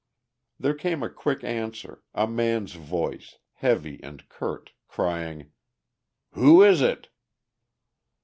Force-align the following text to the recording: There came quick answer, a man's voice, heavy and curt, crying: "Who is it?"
There 0.59 0.73
came 0.73 1.07
quick 1.15 1.43
answer, 1.43 2.01
a 2.15 2.25
man's 2.25 2.73
voice, 2.73 3.37
heavy 3.57 3.99
and 4.01 4.27
curt, 4.29 4.71
crying: 4.87 5.51
"Who 6.31 6.63
is 6.63 6.81
it?" 6.81 7.09